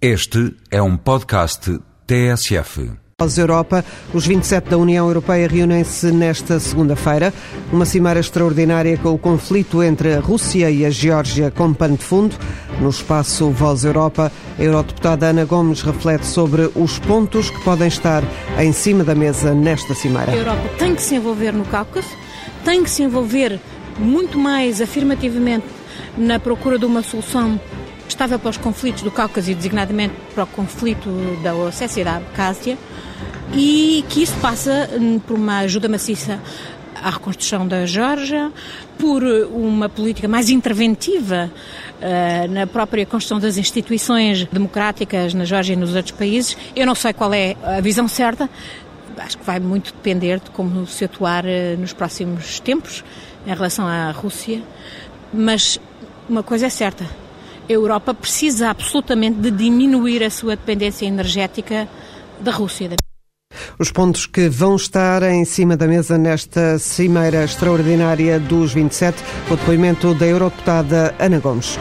[0.00, 2.90] Este é um podcast TSF.
[3.16, 7.32] Pós Europa, os 27 da União Europeia reúnem-se nesta segunda-feira,
[7.72, 12.04] uma cimeira extraordinária com o conflito entre a Rússia e a Geórgia como pano de
[12.04, 12.36] fundo.
[12.78, 18.22] No espaço Voz Europa, a eurodeputada Ana Gomes reflete sobre os pontos que podem estar
[18.58, 20.30] em cima da mesa nesta cimeira.
[20.30, 22.14] A Europa tem que se envolver no Cáucaso,
[22.66, 23.58] tem que se envolver
[23.98, 25.64] muito mais afirmativamente
[26.18, 27.58] na procura de uma solução
[28.10, 31.10] estável para os conflitos do Cáucaso e designadamente para o conflito
[31.42, 32.76] da Ossécia e da Abkhazia
[33.54, 36.40] e que isso passa hum, por uma ajuda maciça
[37.02, 38.50] à reconstrução da Geórgia,
[38.98, 41.50] por uma política mais interventiva
[42.00, 46.56] uh, na própria construção das instituições democráticas na Geórgia e nos outros países.
[46.74, 48.48] Eu não sei qual é a visão certa,
[49.18, 51.48] acho que vai muito depender de como se atuar uh,
[51.78, 53.04] nos próximos tempos
[53.46, 54.62] em relação à Rússia,
[55.32, 55.78] mas
[56.28, 57.06] uma coisa é certa,
[57.68, 61.88] a Europa precisa absolutamente de diminuir a sua dependência energética
[62.40, 62.90] da Rússia.
[63.78, 69.56] Os pontos que vão estar em cima da mesa nesta cimeira extraordinária dos 27, o
[69.56, 71.78] depoimento da eurodeputada Ana Gomes.